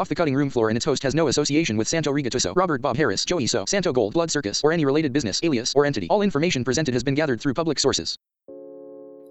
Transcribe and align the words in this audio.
Off 0.00 0.08
the 0.08 0.14
cutting 0.14 0.34
room 0.34 0.48
floor 0.48 0.70
and 0.70 0.78
its 0.78 0.86
host 0.86 1.02
has 1.02 1.14
no 1.14 1.28
association 1.28 1.76
with 1.76 1.86
Santo 1.86 2.10
Rigatuso, 2.10 2.56
Robert 2.56 2.80
Bob 2.80 2.96
Harris, 2.96 3.22
Joey 3.22 3.46
So, 3.46 3.66
Santo 3.66 3.92
Gold, 3.92 4.14
Blood 4.14 4.30
Circus, 4.30 4.62
or 4.64 4.72
any 4.72 4.86
related 4.86 5.12
business, 5.12 5.38
alias, 5.42 5.74
or 5.76 5.84
entity. 5.84 6.06
All 6.08 6.22
information 6.22 6.64
presented 6.64 6.94
has 6.94 7.04
been 7.04 7.14
gathered 7.14 7.38
through 7.38 7.52
public 7.52 7.78
sources. 7.78 8.16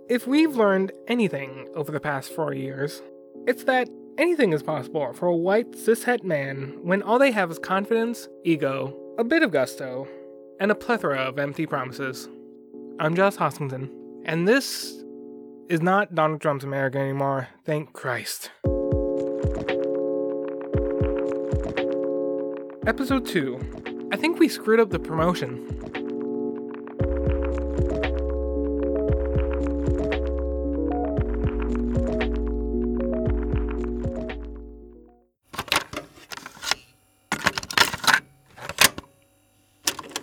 If 0.10 0.28
we've 0.28 0.56
learned 0.56 0.92
anything 1.08 1.70
over 1.76 1.92
the 1.92 2.00
past 2.00 2.32
four 2.36 2.54
years, 2.54 3.02
it's 3.48 3.64
that 3.64 3.90
anything 4.20 4.54
is 4.54 4.62
possible 4.62 5.12
for 5.14 5.26
a 5.26 5.36
white 5.36 5.72
cishet 5.72 6.24
man 6.24 6.78
when 6.84 7.02
all 7.02 7.18
they 7.18 7.32
have 7.32 7.50
is 7.50 7.58
confidence, 7.58 8.28
ego, 8.44 8.96
a 9.18 9.24
bit 9.24 9.42
of 9.42 9.50
gusto, 9.50 10.08
and 10.60 10.70
a 10.70 10.76
plethora 10.76 11.22
of 11.22 11.40
empty 11.40 11.66
promises. 11.66 12.30
I'm 13.00 13.16
Josh 13.16 13.38
Hoskington, 13.38 13.90
and 14.24 14.48
this 14.48 15.04
is 15.68 15.82
not 15.82 16.14
Donald 16.14 16.42
Trump's 16.42 16.64
America 16.64 17.00
anymore, 17.00 17.48
thank 17.66 17.92
Christ. 17.92 18.52
Episode 22.90 23.24
2. 23.28 24.10
I 24.12 24.16
think 24.16 24.40
we 24.40 24.50
screwed 24.50 24.80
up 24.80 24.90
the 24.90 24.98
promotion. 24.98 25.64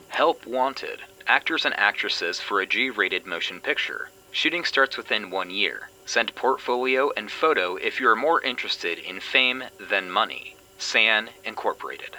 Help 0.08 0.44
Wanted 0.44 1.02
Actors 1.28 1.64
and 1.66 1.74
Actresses 1.78 2.40
for 2.40 2.60
a 2.60 2.66
G 2.66 2.90
rated 2.90 3.26
motion 3.26 3.60
picture. 3.60 4.10
Shooting 4.32 4.64
starts 4.64 4.96
within 4.96 5.30
one 5.30 5.50
year. 5.50 5.88
Send 6.04 6.34
portfolio 6.34 7.12
and 7.16 7.30
photo 7.30 7.76
if 7.76 8.00
you 8.00 8.08
are 8.08 8.16
more 8.16 8.42
interested 8.42 8.98
in 8.98 9.20
fame 9.20 9.62
than 9.88 10.10
money. 10.10 10.56
SAN 10.78 11.30
Incorporated. 11.44 12.16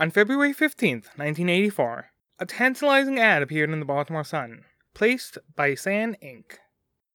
On 0.00 0.12
February 0.12 0.54
15th, 0.54 1.18
1984, 1.18 2.12
a 2.38 2.46
tantalizing 2.46 3.18
ad 3.18 3.42
appeared 3.42 3.70
in 3.70 3.80
the 3.80 3.84
Baltimore 3.84 4.22
Sun, 4.22 4.62
placed 4.94 5.38
by 5.56 5.74
SAN 5.74 6.16
Inc. 6.22 6.58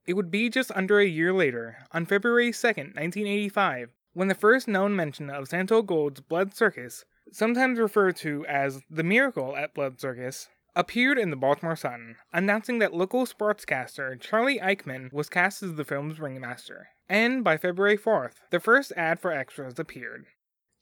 It 0.06 0.16
would 0.16 0.30
be 0.30 0.50
just 0.50 0.70
under 0.76 1.00
a 1.00 1.06
year 1.06 1.32
later, 1.32 1.78
on 1.94 2.06
February 2.06 2.52
2nd, 2.52 2.94
1985, 2.94 3.94
when 4.12 4.28
the 4.28 4.36
first 4.36 4.68
known 4.68 4.98
mention 4.98 5.30
of 5.30 5.48
Santo 5.48 5.82
Gold's 5.82 6.20
Blood 6.20 6.54
Circus, 6.54 7.06
sometimes 7.32 7.80
referred 7.80 8.18
to 8.18 8.46
as 8.48 8.82
the 8.90 9.02
Miracle 9.02 9.56
at 9.56 9.74
Blood 9.74 10.02
Circus, 10.02 10.50
appeared 10.76 11.18
in 11.18 11.30
the 11.30 11.38
Baltimore 11.38 11.78
Sun, 11.78 12.18
announcing 12.34 12.80
that 12.80 12.94
local 12.94 13.26
sportscaster 13.26 14.20
Charlie 14.20 14.60
Eckman 14.60 15.14
was 15.14 15.30
cast 15.30 15.64
as 15.64 15.76
the 15.76 15.86
film's 15.86 16.20
ringmaster. 16.20 16.90
And 17.08 17.46
by 17.46 17.56
February 17.56 17.98
4th, 17.98 18.34
the 18.50 18.60
first 18.60 18.92
ad 18.98 19.22
for 19.22 19.32
extras 19.32 19.80
appeared. 19.80 20.26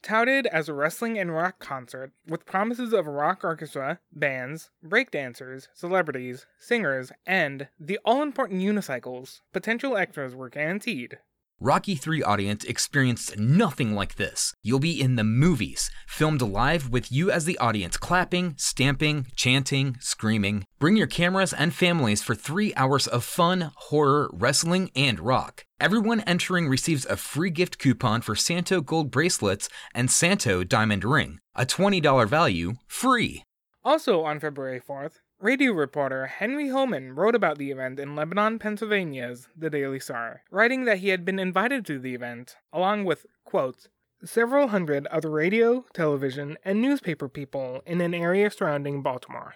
Touted 0.02 0.48
as 0.48 0.68
a 0.68 0.74
wrestling 0.74 1.20
and 1.20 1.32
rock 1.32 1.60
concert 1.60 2.12
with 2.26 2.48
promises 2.48 2.92
of 2.92 3.06
a 3.06 3.12
rock 3.12 3.44
orchestra, 3.44 4.00
bands, 4.12 4.72
breakdancers, 4.84 5.68
celebrities, 5.76 6.48
singers, 6.58 7.12
and 7.26 7.68
the 7.80 8.00
all 8.04 8.24
important 8.24 8.62
unicycles, 8.62 9.42
potential 9.54 9.96
extras 9.96 10.34
were 10.34 10.50
guaranteed. 10.50 11.20
Rocky 11.64 11.94
3 11.94 12.24
audience 12.24 12.64
experienced 12.64 13.38
nothing 13.38 13.94
like 13.94 14.16
this. 14.16 14.56
You'll 14.64 14.80
be 14.80 15.00
in 15.00 15.16
the 15.16 15.24
movies, 15.24 15.92
filmed 16.08 16.42
live 16.42 16.90
with 16.90 17.12
you 17.12 17.30
as 17.30 17.46
the 17.46 17.60
audience 17.60 17.98
clapping, 17.98 18.56
stamping, 18.58 19.28
chanting, 19.36 19.96
screaming. 20.00 20.66
Bring 20.80 20.98
your 20.98 21.06
cameras 21.06 21.54
and 21.54 21.72
families 21.72 22.24
for 22.24 22.34
three 22.34 22.74
hours 22.74 23.06
of 23.06 23.24
fun, 23.24 23.74
horror, 23.76 24.32
wrestling, 24.34 24.90
and 24.96 25.20
rock. 25.20 25.64
Everyone 25.80 26.22
entering 26.22 26.68
receives 26.68 27.06
a 27.06 27.16
free 27.16 27.52
gift 27.52 27.78
coupon 27.78 28.22
for 28.22 28.34
Santo 28.34 28.82
gold 28.82 29.12
bracelets 29.12 29.70
and 29.94 30.10
Santo 30.10 30.64
diamond 30.64 31.06
ring. 31.06 31.38
A 31.54 31.68
$20 31.68 32.28
value, 32.28 32.74
free. 32.88 33.44
Also 33.84 34.24
on 34.24 34.40
February 34.40 34.82
4th, 34.82 35.20
radio 35.42 35.72
reporter 35.72 36.28
Henry 36.28 36.70
Holman 36.70 37.16
wrote 37.16 37.34
about 37.34 37.58
the 37.58 37.72
event 37.72 38.00
in 38.00 38.16
Lebanon, 38.16 38.60
Pennsylvania's 38.60 39.48
The 39.58 39.70
Daily 39.70 40.00
Star, 40.00 40.44
writing 40.52 40.86
that 40.86 41.00
he 41.00 41.10
had 41.10 41.26
been 41.26 41.40
invited 41.40 41.86
to 41.86 41.98
the 41.98 42.14
event, 42.14 42.58
along 42.72 43.06
with, 43.06 43.26
quote, 43.44 43.88
several 44.24 44.68
hundred 44.68 45.08
other 45.08 45.32
radio, 45.32 45.86
television, 45.94 46.58
and 46.64 46.80
newspaper 46.80 47.28
people 47.28 47.82
in 47.88 48.02
an 48.02 48.14
area 48.14 48.52
surrounding 48.52 49.02
Baltimore. 49.02 49.56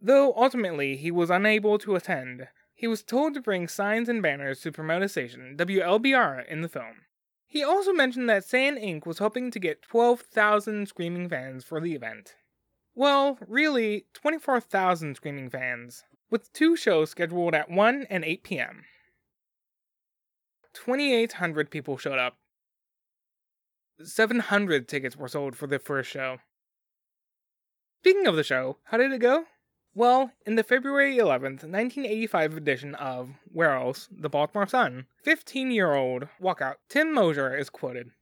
Though 0.00 0.32
ultimately 0.34 0.96
he 0.96 1.10
was 1.10 1.28
unable 1.28 1.78
to 1.78 1.96
attend, 1.96 2.48
he 2.74 2.86
was 2.86 3.02
told 3.02 3.34
to 3.34 3.40
bring 3.40 3.68
signs 3.68 4.08
and 4.08 4.22
banners 4.22 4.60
to 4.62 4.72
promote 4.72 5.02
his 5.02 5.12
station, 5.12 5.54
WLBR, 5.58 6.46
in 6.46 6.62
the 6.62 6.68
film. 6.68 7.02
He 7.46 7.62
also 7.62 7.92
mentioned 7.92 8.28
that 8.30 8.44
SAN 8.44 8.76
Inc. 8.76 9.06
was 9.06 9.18
hoping 9.18 9.50
to 9.50 9.58
get 9.58 9.82
12,000 9.82 10.88
screaming 10.88 11.28
fans 11.28 11.64
for 11.64 11.80
the 11.80 11.94
event. 11.94 12.36
Well, 12.98 13.36
really, 13.46 14.06
24,000 14.14 15.16
screaming 15.16 15.50
fans, 15.50 16.04
with 16.30 16.50
two 16.54 16.76
shows 16.76 17.10
scheduled 17.10 17.54
at 17.54 17.70
1 17.70 18.06
and 18.08 18.24
8 18.24 18.42
p.m. 18.42 18.84
2,800 20.72 21.70
people 21.70 21.98
showed 21.98 22.18
up. 22.18 22.38
700 24.02 24.88
tickets 24.88 25.14
were 25.14 25.28
sold 25.28 25.56
for 25.56 25.66
the 25.66 25.78
first 25.78 26.10
show. 26.10 26.38
Speaking 28.00 28.26
of 28.26 28.36
the 28.36 28.42
show, 28.42 28.78
how 28.84 28.96
did 28.96 29.12
it 29.12 29.18
go? 29.18 29.44
Well, 29.94 30.32
in 30.46 30.54
the 30.54 30.62
February 30.62 31.18
11th, 31.18 31.64
1985 31.64 32.56
edition 32.56 32.94
of 32.94 33.28
Where 33.52 33.76
Else? 33.76 34.08
The 34.10 34.30
Baltimore 34.30 34.66
Sun, 34.66 35.04
15 35.22 35.70
year 35.70 35.92
old 35.92 36.28
walkout 36.40 36.76
Tim 36.88 37.12
Mosier 37.12 37.54
is 37.54 37.68
quoted. 37.68 38.12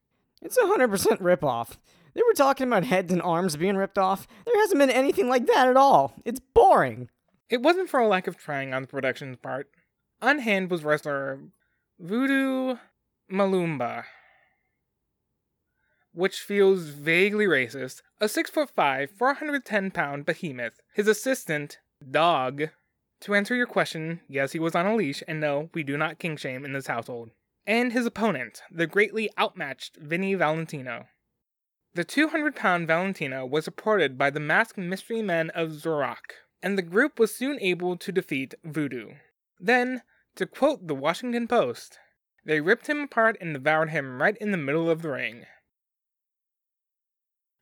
It's 0.42 0.56
a 0.56 0.62
100% 0.62 0.88
ripoff. 1.20 1.76
They 2.14 2.22
were 2.22 2.34
talking 2.34 2.66
about 2.68 2.84
heads 2.84 3.12
and 3.12 3.22
arms 3.22 3.56
being 3.56 3.76
ripped 3.76 3.98
off. 3.98 4.26
There 4.46 4.60
hasn't 4.60 4.78
been 4.78 4.90
anything 4.90 5.28
like 5.28 5.46
that 5.46 5.68
at 5.68 5.76
all. 5.76 6.14
It's 6.24 6.40
boring. 6.40 7.08
It 7.50 7.62
wasn't 7.62 7.88
for 7.88 8.00
a 8.00 8.08
lack 8.08 8.26
of 8.26 8.36
trying 8.36 8.72
on 8.72 8.82
the 8.82 8.88
production's 8.88 9.36
part. 9.36 9.68
Unhand 10.22 10.70
was 10.70 10.84
wrestler 10.84 11.40
Voodoo 11.98 12.76
Malumba, 13.30 14.04
which 16.12 16.38
feels 16.38 16.84
vaguely 16.84 17.46
racist, 17.46 18.02
a 18.20 18.28
6 18.28 18.50
foot 18.50 18.70
5, 18.70 19.10
410 19.10 19.90
pound 19.90 20.24
behemoth. 20.24 20.80
His 20.94 21.08
assistant, 21.08 21.78
Dog. 22.08 22.70
To 23.20 23.34
answer 23.34 23.54
your 23.54 23.66
question, 23.66 24.20
yes, 24.28 24.52
he 24.52 24.58
was 24.58 24.74
on 24.74 24.86
a 24.86 24.94
leash, 24.94 25.22
and 25.26 25.40
no, 25.40 25.70
we 25.72 25.82
do 25.82 25.96
not 25.96 26.18
king 26.18 26.36
shame 26.36 26.64
in 26.64 26.72
this 26.72 26.86
household. 26.86 27.30
And 27.66 27.92
his 27.92 28.04
opponent, 28.04 28.62
the 28.70 28.86
greatly 28.86 29.30
outmatched 29.38 29.96
Vinny 29.96 30.34
Valentino. 30.34 31.06
The 31.94 32.04
200 32.04 32.56
pound 32.56 32.88
Valentino 32.88 33.46
was 33.46 33.64
supported 33.64 34.18
by 34.18 34.28
the 34.30 34.40
masked 34.40 34.76
mystery 34.78 35.22
men 35.22 35.50
of 35.50 35.70
Zorak, 35.70 36.42
and 36.60 36.76
the 36.76 36.82
group 36.82 37.20
was 37.20 37.32
soon 37.32 37.56
able 37.60 37.96
to 37.96 38.10
defeat 38.10 38.54
Voodoo. 38.64 39.12
Then, 39.60 40.02
to 40.34 40.44
quote 40.44 40.88
the 40.88 40.94
Washington 40.96 41.46
Post, 41.46 41.98
they 42.44 42.60
ripped 42.60 42.88
him 42.88 43.00
apart 43.00 43.36
and 43.40 43.54
devoured 43.54 43.90
him 43.90 44.20
right 44.20 44.36
in 44.38 44.50
the 44.50 44.58
middle 44.58 44.90
of 44.90 45.02
the 45.02 45.10
ring. 45.10 45.44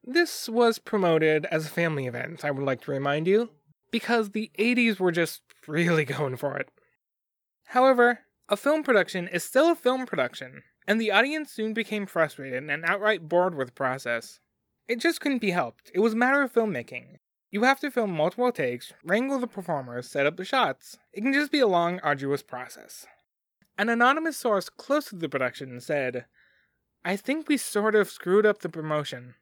This 0.03 0.49
was 0.49 0.79
promoted 0.79 1.45
as 1.51 1.67
a 1.67 1.71
family 1.71 2.07
event, 2.07 2.43
I 2.43 2.51
would 2.53 2.65
like 2.65 2.81
to 2.83 2.91
remind 2.91 3.27
you, 3.27 3.51
because 3.91 4.31
the 4.31 4.51
80s 4.59 4.99
were 4.99 5.13
just 5.13 5.43
really 5.69 6.05
going 6.07 6.37
for 6.37 6.57
it. 6.57 6.71
However, 7.67 8.21
a 8.49 8.57
film 8.57 8.83
production 8.83 9.29
is 9.29 9.45
still 9.45 9.71
a 9.71 9.77
film 9.77 10.07
production, 10.07 10.63
and 10.87 11.01
the 11.01 11.11
audience 11.11 11.51
soon 11.51 11.73
became 11.73 12.07
frustrated 12.07 12.69
and 12.69 12.85
outright 12.85 13.29
bored 13.29 13.55
with 13.55 13.69
the 13.69 13.73
process. 13.73 14.41
It 14.89 14.99
just 14.99 15.21
couldn't 15.21 15.41
be 15.41 15.51
helped. 15.51 15.91
It 15.95 16.01
was 16.01 16.13
a 16.13 16.17
matter 16.17 16.43
of 16.43 16.53
filmmaking. 16.53 17.19
You 17.51 17.65
have 17.65 17.81
to 17.81 17.91
film 17.91 18.13
multiple 18.13 18.51
takes, 18.51 18.93
wrangle 19.05 19.39
the 19.39 19.47
performers, 19.47 20.09
set 20.09 20.27
up 20.27 20.37
the 20.37 20.45
shots. 20.45 20.99
It 21.13 21.21
can 21.21 21.33
just 21.33 21.53
be 21.53 21.61
a 21.61 21.67
long, 21.67 22.01
arduous 22.01 22.43
process. 22.43 23.07
An 23.79 23.89
anonymous 23.89 24.37
source 24.37 24.69
close 24.69 25.07
to 25.07 25.17
the 25.17 25.29
production 25.29 25.81
said, 25.81 26.27
I 27.05 27.17
think 27.17 27.49
we 27.49 27.57
sort 27.57 27.95
of 27.95 28.11
screwed 28.11 28.47
up 28.47 28.61
the 28.61 28.69
promotion. 28.69 29.35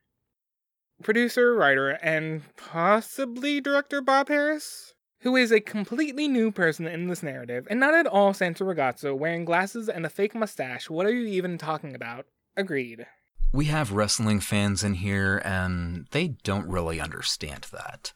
Producer, 1.03 1.55
writer, 1.55 1.91
and 2.03 2.43
possibly 2.57 3.61
director 3.61 4.01
Bob 4.01 4.29
Harris, 4.29 4.95
who 5.23 5.37
is 5.37 5.53
a 5.53 5.61
completely 5.61 6.29
new 6.29 6.51
person 6.51 6.87
in 6.87 7.09
this 7.09 7.23
narrative, 7.23 7.67
and 7.71 7.79
not 7.79 7.95
at 7.95 8.07
all 8.07 8.33
Santo 8.33 8.65
Rigatuso 8.65 9.17
wearing 9.17 9.45
glasses 9.45 9.89
and 9.89 10.07
a 10.07 10.11
fake 10.11 10.35
mustache. 10.35 10.89
What 10.89 11.07
are 11.07 11.13
you 11.13 11.27
even 11.27 11.59
talking 11.59 11.95
about? 11.95 12.27
Agreed. 12.57 13.07
We 13.53 13.67
have 13.67 13.93
wrestling 13.93 14.41
fans 14.41 14.85
in 14.85 14.95
here, 14.95 15.43
and 15.45 16.07
they 16.13 16.29
don't 16.29 16.69
really 16.69 17.01
understand 17.01 17.67
that. 17.73 18.13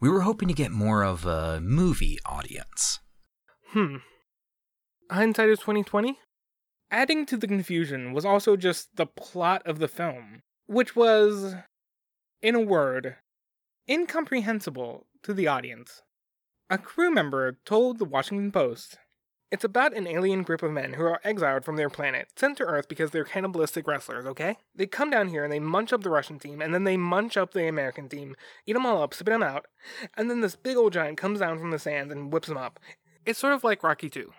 We 0.00 0.10
were 0.10 0.20
hoping 0.20 0.48
to 0.48 0.54
get 0.54 0.70
more 0.70 1.02
of 1.02 1.24
a 1.24 1.60
movie 1.60 2.18
audience. 2.26 3.00
Hmm. 3.68 3.96
Hindsight 5.10 5.48
is 5.48 5.58
2020? 5.60 6.18
Adding 6.90 7.26
to 7.26 7.36
the 7.36 7.48
confusion 7.48 8.12
was 8.12 8.24
also 8.24 8.56
just 8.56 8.94
the 8.96 9.06
plot 9.06 9.62
of 9.66 9.78
the 9.78 9.88
film, 9.88 10.42
which 10.66 10.94
was, 10.94 11.54
in 12.42 12.54
a 12.54 12.60
word, 12.60 13.16
incomprehensible 13.88 15.06
to 15.22 15.34
the 15.34 15.48
audience. 15.48 16.02
A 16.68 16.78
crew 16.78 17.12
member 17.12 17.58
told 17.64 18.00
the 18.00 18.04
Washington 18.04 18.50
Post 18.50 18.98
It's 19.52 19.62
about 19.62 19.96
an 19.96 20.08
alien 20.08 20.42
group 20.42 20.64
of 20.64 20.72
men 20.72 20.94
who 20.94 21.04
are 21.04 21.20
exiled 21.22 21.64
from 21.64 21.76
their 21.76 21.88
planet, 21.88 22.26
sent 22.34 22.58
to 22.58 22.64
Earth 22.64 22.88
because 22.88 23.12
they're 23.12 23.22
cannibalistic 23.22 23.86
wrestlers, 23.86 24.26
okay? 24.26 24.56
They 24.74 24.86
come 24.86 25.08
down 25.08 25.28
here 25.28 25.44
and 25.44 25.52
they 25.52 25.60
munch 25.60 25.92
up 25.92 26.02
the 26.02 26.10
Russian 26.10 26.40
team, 26.40 26.60
and 26.60 26.74
then 26.74 26.82
they 26.82 26.96
munch 26.96 27.36
up 27.36 27.52
the 27.52 27.68
American 27.68 28.08
team, 28.08 28.34
eat 28.66 28.72
them 28.72 28.84
all 28.84 29.00
up, 29.00 29.14
spit 29.14 29.26
them 29.26 29.44
out, 29.44 29.66
and 30.16 30.28
then 30.28 30.40
this 30.40 30.56
big 30.56 30.76
old 30.76 30.92
giant 30.92 31.18
comes 31.18 31.38
down 31.38 31.60
from 31.60 31.70
the 31.70 31.78
sands 31.78 32.12
and 32.12 32.32
whips 32.32 32.48
them 32.48 32.58
up. 32.58 32.80
It's 33.24 33.38
sort 33.38 33.52
of 33.52 33.62
like 33.62 33.84
Rocky 33.84 34.10
2. 34.10 34.32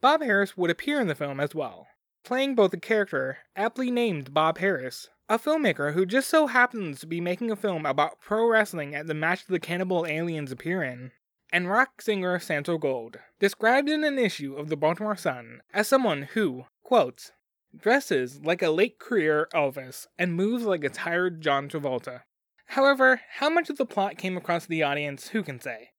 Bob 0.00 0.22
Harris 0.22 0.56
would 0.56 0.70
appear 0.70 1.00
in 1.00 1.06
the 1.06 1.14
film 1.14 1.38
as 1.38 1.54
well, 1.54 1.86
playing 2.24 2.56
both 2.56 2.74
a 2.74 2.80
character, 2.80 3.38
aptly 3.54 3.92
named 3.92 4.34
Bob 4.34 4.58
Harris, 4.58 5.08
a 5.28 5.38
filmmaker 5.38 5.94
who 5.94 6.04
just 6.04 6.28
so 6.28 6.48
happens 6.48 6.98
to 6.98 7.06
be 7.06 7.20
making 7.20 7.52
a 7.52 7.54
film 7.54 7.86
about 7.86 8.18
pro 8.20 8.44
wrestling 8.48 8.92
at 8.92 9.06
the 9.06 9.14
match 9.14 9.46
the 9.46 9.60
cannibal 9.60 10.04
aliens 10.04 10.50
appear 10.50 10.82
in, 10.82 11.12
and 11.52 11.68
rock 11.68 12.00
singer 12.00 12.38
Santo 12.38 12.78
Gold, 12.78 13.18
described 13.38 13.88
in 13.88 14.04
an 14.04 14.18
issue 14.18 14.54
of 14.54 14.68
the 14.68 14.76
Baltimore 14.76 15.16
Sun 15.16 15.62
as 15.72 15.88
someone 15.88 16.22
who, 16.34 16.66
quote, 16.82 17.32
dresses 17.76 18.40
like 18.42 18.62
a 18.62 18.70
late 18.70 18.98
career 18.98 19.48
Elvis 19.54 20.06
and 20.18 20.34
moves 20.34 20.64
like 20.64 20.84
a 20.84 20.88
tired 20.88 21.40
John 21.40 21.68
Travolta. 21.68 22.22
However, 22.66 23.20
how 23.38 23.50
much 23.50 23.68
of 23.70 23.76
the 23.76 23.86
plot 23.86 24.16
came 24.16 24.36
across 24.36 24.66
the 24.66 24.82
audience, 24.82 25.28
who 25.28 25.42
can 25.42 25.60
say? 25.60 25.90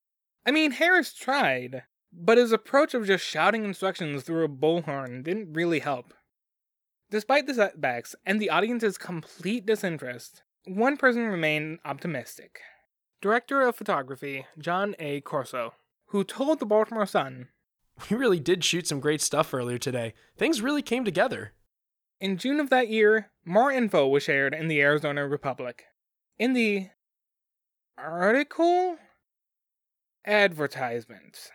I 0.46 0.52
mean, 0.52 0.72
Harris 0.72 1.14
tried, 1.14 1.84
but 2.14 2.38
his 2.38 2.52
approach 2.52 2.94
of 2.94 3.06
just 3.06 3.26
shouting 3.26 3.64
instructions 3.64 4.24
through 4.24 4.46
a 4.46 4.50
bullhorn 4.50 5.24
didn't 5.24 5.54
really 5.54 5.80
help. 5.80 6.14
Despite 7.10 7.46
the 7.46 7.54
setbacks 7.54 8.16
and 8.26 8.40
the 8.40 8.50
audience's 8.50 8.98
complete 8.98 9.66
disinterest, 9.66 10.44
one 10.66 10.96
person 10.96 11.28
remained 11.28 11.80
optimistic. 11.84 12.62
Director 13.22 13.62
of 13.62 13.76
Photography 13.76 14.48
John 14.58 14.96
A. 14.98 15.22
Corso, 15.22 15.76
who 16.08 16.24
told 16.24 16.60
the 16.60 16.66
Baltimore 16.66 17.06
Sun 17.06 17.50
We 18.10 18.18
really 18.18 18.40
did 18.40 18.64
shoot 18.64 18.88
some 18.88 19.00
great 19.00 19.22
stuff 19.22 19.54
earlier 19.54 19.78
today. 19.78 20.16
Things 20.36 20.64
really 20.64 20.82
came 20.82 21.06
together. 21.06 21.54
In 22.20 22.38
June 22.38 22.60
of 22.60 22.72
that 22.72 22.88
year, 22.88 23.30
more 23.46 23.72
info 23.72 24.08
was 24.08 24.24
shared 24.24 24.56
in 24.56 24.70
the 24.70 24.82
Arizona 24.82 25.28
Republic. 25.28 25.84
In 26.40 26.54
the 26.54 26.90
article 27.96 28.98
advertisement. 30.26 31.52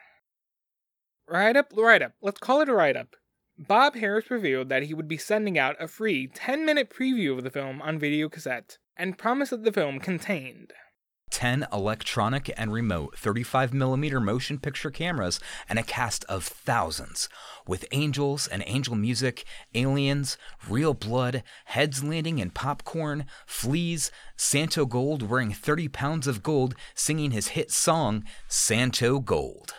Write 1.28 1.56
up, 1.56 1.72
write 1.76 2.02
up. 2.02 2.12
Let's 2.22 2.38
call 2.38 2.60
it 2.60 2.68
a 2.68 2.74
write 2.74 2.96
up. 2.96 3.16
Bob 3.58 3.96
Harris 3.96 4.30
revealed 4.30 4.68
that 4.68 4.84
he 4.84 4.94
would 4.94 5.08
be 5.08 5.16
sending 5.16 5.58
out 5.58 5.74
a 5.80 5.88
free 5.88 6.28
10 6.28 6.64
minute 6.64 6.90
preview 6.90 7.36
of 7.36 7.42
the 7.42 7.50
film 7.50 7.82
on 7.82 7.98
video 7.98 8.28
cassette 8.28 8.78
and 8.96 9.18
promised 9.18 9.50
that 9.50 9.64
the 9.64 9.72
film 9.72 9.98
contained 9.98 10.72
10 11.30 11.66
electronic 11.72 12.50
and 12.56 12.72
remote 12.72 13.14
35mm 13.16 14.22
motion 14.22 14.58
picture 14.58 14.90
cameras, 14.90 15.38
and 15.68 15.78
a 15.78 15.82
cast 15.82 16.24
of 16.24 16.44
thousands, 16.44 17.28
with 17.66 17.84
angels 17.92 18.46
and 18.46 18.62
angel 18.66 18.94
music, 18.94 19.44
aliens, 19.74 20.38
real 20.68 20.94
blood, 20.94 21.42
heads 21.66 22.02
landing 22.02 22.38
in 22.38 22.50
popcorn, 22.50 23.26
fleas, 23.46 24.10
Santo 24.36 24.86
Gold 24.86 25.22
wearing 25.22 25.52
30 25.52 25.88
pounds 25.88 26.26
of 26.26 26.42
gold 26.42 26.74
singing 26.94 27.32
his 27.32 27.48
hit 27.48 27.70
song, 27.70 28.24
Santo 28.48 29.18
Gold. 29.18 29.74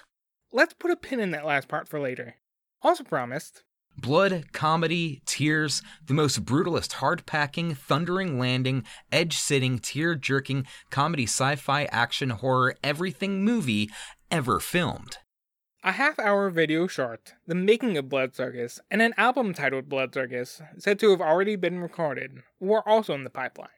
Let's 0.52 0.74
put 0.74 0.92
a 0.92 0.96
pin 0.96 1.20
in 1.20 1.32
that 1.32 1.46
last 1.46 1.68
part 1.68 1.88
for 1.88 2.00
later. 2.00 2.36
Also 2.82 3.04
promised 3.04 3.64
Blood, 4.00 4.54
comedy, 4.54 5.22
tears, 5.26 5.82
the 6.06 6.14
most 6.14 6.46
brutalist, 6.46 6.94
hard 6.94 7.26
packing, 7.26 7.74
thundering 7.74 8.38
landing, 8.38 8.84
edge 9.12 9.38
sitting, 9.38 9.80
tear 9.80 10.14
jerking, 10.14 10.68
comedy, 10.92 11.24
sci 11.24 11.56
fi, 11.56 11.86
action, 11.86 12.30
horror, 12.30 12.76
everything 12.84 13.44
movie 13.44 13.90
ever 14.30 14.60
filmed. 14.60 15.18
A 15.84 15.94
half 15.94 16.20
hour 16.20 16.50
video 16.50 16.86
short, 16.86 17.34
The 17.48 17.56
Making 17.56 17.98
of 17.98 18.10
Blood 18.10 18.36
Circus, 18.36 18.80
and 18.92 19.02
an 19.02 19.14
album 19.18 19.54
titled 19.54 19.90
Blood 19.90 20.14
Circus, 20.14 20.62
said 20.78 21.00
to 21.00 21.10
have 21.12 21.22
already 21.22 21.56
been 21.56 21.80
recorded, 21.80 22.44
were 22.60 22.88
also 22.88 23.14
in 23.14 23.24
the 23.24 23.30
pipeline. 23.30 23.70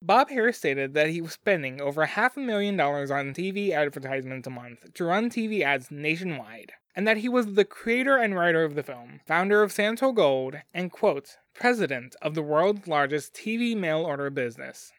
Bob 0.00 0.30
Harris 0.30 0.56
stated 0.56 0.94
that 0.94 1.10
he 1.10 1.20
was 1.20 1.32
spending 1.32 1.80
over 1.80 2.06
half 2.06 2.36
a 2.36 2.40
million 2.40 2.76
dollars 2.76 3.10
on 3.10 3.34
TV 3.34 3.72
advertisements 3.72 4.46
a 4.46 4.50
month 4.50 4.94
to 4.94 5.04
run 5.04 5.28
TV 5.28 5.62
ads 5.62 5.90
nationwide, 5.90 6.72
and 6.98 7.06
that 7.06 7.18
he 7.18 7.28
was 7.28 7.54
the 7.54 7.64
creator 7.64 8.16
and 8.16 8.34
writer 8.34 8.64
of 8.64 8.74
the 8.74 8.82
film, 8.82 9.20
founder 9.24 9.62
of 9.62 9.70
Santo 9.70 10.10
Gold, 10.10 10.56
and, 10.74 10.90
quote, 10.90 11.36
president 11.54 12.16
of 12.20 12.34
the 12.34 12.42
world's 12.42 12.88
largest 12.88 13.32
TV 13.32 13.76
mail 13.76 14.00
order 14.00 14.30
business. 14.30 14.90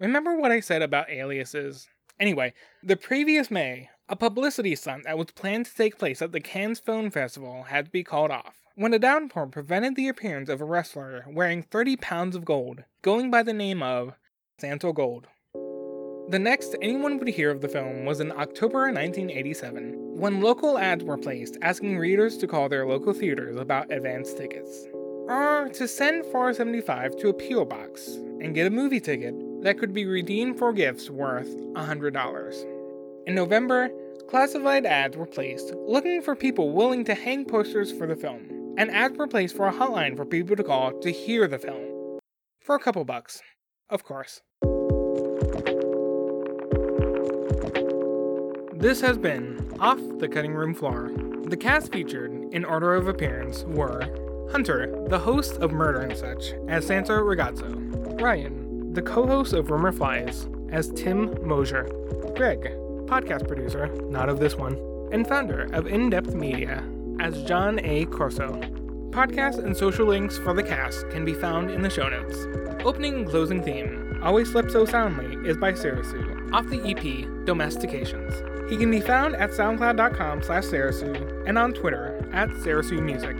Remember 0.00 0.36
what 0.36 0.50
I 0.50 0.58
said 0.58 0.82
about 0.82 1.08
aliases? 1.08 1.86
Anyway, 2.18 2.52
the 2.82 2.96
previous 2.96 3.48
May, 3.48 3.90
a 4.08 4.16
publicity 4.16 4.74
stunt 4.74 5.04
that 5.04 5.16
was 5.16 5.30
planned 5.30 5.66
to 5.66 5.74
take 5.76 6.00
place 6.00 6.20
at 6.20 6.32
the 6.32 6.40
Cannes 6.40 6.80
Film 6.80 7.12
Festival 7.12 7.66
had 7.68 7.84
to 7.84 7.90
be 7.92 8.02
called 8.02 8.32
off 8.32 8.56
when 8.74 8.92
a 8.92 8.98
downpour 8.98 9.46
prevented 9.46 9.94
the 9.94 10.08
appearance 10.08 10.48
of 10.48 10.60
a 10.60 10.64
wrestler 10.64 11.24
wearing 11.28 11.62
30 11.62 11.94
pounds 11.98 12.34
of 12.34 12.44
gold, 12.44 12.82
going 13.02 13.30
by 13.30 13.44
the 13.44 13.54
name 13.54 13.84
of 13.84 14.14
Santo 14.58 14.92
Gold. 14.92 15.28
The 16.28 16.40
next 16.40 16.74
anyone 16.82 17.18
would 17.18 17.28
hear 17.28 17.52
of 17.52 17.60
the 17.60 17.68
film 17.68 18.04
was 18.04 18.18
in 18.18 18.32
October 18.32 18.90
1987, 18.90 20.01
when 20.14 20.40
local 20.42 20.78
ads 20.78 21.02
were 21.02 21.16
placed 21.16 21.56
asking 21.62 21.98
readers 21.98 22.36
to 22.36 22.46
call 22.46 22.68
their 22.68 22.86
local 22.86 23.12
theaters 23.14 23.56
about 23.56 23.90
advance 23.90 24.34
tickets, 24.34 24.86
or 24.92 25.70
to 25.72 25.88
send 25.88 26.24
475 26.26 27.16
to 27.16 27.28
a 27.28 27.32
P.O. 27.32 27.64
box 27.64 28.08
and 28.40 28.54
get 28.54 28.66
a 28.66 28.70
movie 28.70 29.00
ticket 29.00 29.34
that 29.62 29.78
could 29.78 29.94
be 29.94 30.04
redeemed 30.04 30.58
for 30.58 30.72
gifts 30.72 31.08
worth 31.08 31.48
$100. 31.56 33.26
In 33.26 33.34
November, 33.34 33.90
classified 34.28 34.84
ads 34.84 35.16
were 35.16 35.26
placed 35.26 35.72
looking 35.74 36.20
for 36.20 36.36
people 36.36 36.72
willing 36.72 37.04
to 37.06 37.14
hang 37.14 37.46
posters 37.46 37.90
for 37.90 38.06
the 38.06 38.16
film, 38.16 38.74
and 38.76 38.90
ads 38.90 39.16
were 39.16 39.28
placed 39.28 39.56
for 39.56 39.66
a 39.66 39.72
hotline 39.72 40.16
for 40.16 40.26
people 40.26 40.56
to 40.56 40.64
call 40.64 40.92
to 41.00 41.10
hear 41.10 41.48
the 41.48 41.58
film. 41.58 42.20
For 42.60 42.74
a 42.74 42.80
couple 42.80 43.04
bucks, 43.04 43.40
of 43.88 44.04
course. 44.04 44.42
This 48.82 49.00
has 49.00 49.16
been 49.16 49.64
Off 49.78 50.00
the 50.18 50.26
Cutting 50.26 50.54
Room 50.54 50.74
Floor. 50.74 51.12
The 51.44 51.56
cast 51.56 51.92
featured, 51.92 52.32
in 52.52 52.64
order 52.64 52.96
of 52.96 53.06
appearance, 53.06 53.62
were 53.62 54.00
Hunter, 54.50 55.06
the 55.06 55.20
host 55.20 55.58
of 55.58 55.70
Murder 55.70 56.00
and 56.00 56.16
Such, 56.16 56.54
as 56.66 56.84
Santo 56.84 57.12
Rigatuso, 57.22 58.20
Ryan, 58.20 58.92
the 58.92 59.00
co 59.00 59.24
host 59.24 59.52
of 59.52 59.70
Rumor 59.70 59.92
Flies, 59.92 60.48
as 60.70 60.90
Tim 60.96 61.32
Mosier, 61.46 61.84
Greg, 62.34 62.62
podcast 63.06 63.46
producer, 63.46 63.86
not 64.08 64.28
of 64.28 64.40
this 64.40 64.56
one, 64.56 64.76
and 65.12 65.28
founder 65.28 65.72
of 65.72 65.86
In 65.86 66.10
Depth 66.10 66.34
Media, 66.34 66.82
as 67.20 67.40
John 67.44 67.78
A. 67.84 68.06
Corso. 68.06 68.48
Podcast 69.10 69.62
and 69.64 69.76
social 69.76 70.06
links 70.08 70.38
for 70.38 70.54
the 70.54 70.62
cast 70.64 71.08
can 71.10 71.24
be 71.24 71.34
found 71.34 71.70
in 71.70 71.82
the 71.82 71.90
show 71.90 72.08
notes. 72.08 72.48
Opening 72.84 73.14
and 73.14 73.28
closing 73.28 73.62
theme, 73.62 74.18
Always 74.24 74.50
Slept 74.50 74.72
So 74.72 74.84
Soundly, 74.84 75.48
is 75.48 75.56
by 75.56 75.70
Sarasu, 75.70 76.52
off 76.52 76.66
the 76.66 76.80
EP 76.80 77.28
Domestications. 77.46 78.51
He 78.72 78.78
can 78.78 78.90
be 78.90 79.02
found 79.02 79.36
at 79.36 79.50
soundcloud.com 79.50 80.42
slash 80.44 80.64
Sarasu 80.64 81.46
and 81.46 81.58
on 81.58 81.74
Twitter 81.74 82.26
at 82.32 82.48
Sarasu 82.48 83.02
Music. 83.02 83.36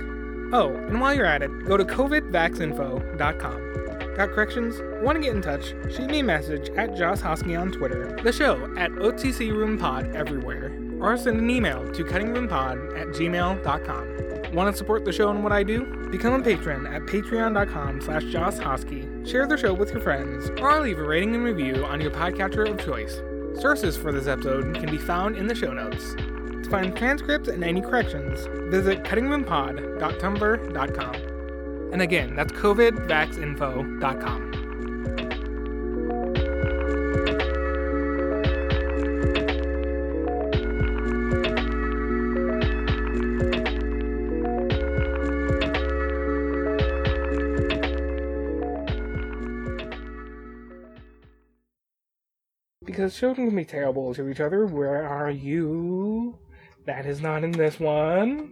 Oh, 0.53 0.75
and 0.75 1.01
while 1.01 1.15
you're 1.15 1.25
at 1.25 1.41
it, 1.41 1.51
go 1.65 1.79
to 1.79 1.87
covidvaxinfo.com. 1.87 4.15
Got 4.15 4.31
corrections? 4.33 4.79
Want 5.03 5.17
to 5.17 5.23
get 5.23 5.35
in 5.35 5.41
touch? 5.41 5.73
Shoot 5.91 6.11
me 6.11 6.19
a 6.19 6.23
message 6.23 6.69
at 6.77 6.95
Josh 6.95 7.21
Hosky 7.21 7.59
on 7.59 7.73
Twitter, 7.73 8.15
the 8.23 8.31
show 8.31 8.63
at 8.77 8.91
OTC 8.91 9.57
Room 9.57 9.79
Pod 9.79 10.15
everywhere, 10.15 10.71
or 11.01 11.17
send 11.17 11.39
an 11.39 11.49
email 11.49 11.91
to 11.93 12.05
cuttingroompod 12.05 13.01
at 13.01 13.07
gmail.com. 13.07 14.55
Want 14.55 14.71
to 14.71 14.77
support 14.77 15.07
the 15.07 15.13
show 15.13 15.31
and 15.31 15.43
what 15.43 15.53
I 15.53 15.63
do? 15.63 15.87
Become 16.11 16.43
a 16.43 16.45
patron 16.45 16.87
at 16.87 17.07
patreon.com 17.07 18.03
slash 18.03 18.25
Josh 18.25 18.57
Hosky, 18.57 19.27
share 19.27 19.47
the 19.47 19.57
show 19.57 19.73
with 19.73 19.93
your 19.93 20.03
friends, 20.03 20.51
or 20.61 20.83
leave 20.83 20.99
a 20.99 21.03
rating 21.03 21.35
and 21.35 21.43
review 21.43 21.87
on 21.87 22.03
your 22.03 22.11
podcatcher 22.11 22.69
of 22.69 22.79
choice. 22.85 23.23
Sources 23.61 23.97
for 23.97 24.13
this 24.13 24.27
episode 24.27 24.75
can 24.75 24.91
be 24.91 24.99
found 24.99 25.37
in 25.37 25.47
the 25.47 25.55
show 25.55 25.73
notes. 25.73 26.15
To 26.15 26.69
find 26.71 26.97
transcripts 26.97 27.49
and 27.49 27.63
any 27.63 27.81
corrections, 27.81 28.49
visit 28.73 29.05
cuttingroompod.tumblr.com. 29.05 31.15
And 31.93 32.03
again, 32.03 32.35
that's 32.35 32.53
covidvaxinfo.com. 32.53 34.62
Because 53.03 53.19
children 53.19 53.49
can 53.49 53.57
be 53.57 53.65
terrible 53.65 54.15
to 54.15 54.29
each 54.29 54.39
other. 54.39 54.65
Where 54.65 55.05
are 55.05 55.29
you? 55.29 56.39
That 56.87 57.05
is 57.05 57.21
not 57.21 57.43
in 57.43 57.51
this 57.51 57.81
one. 57.81 58.51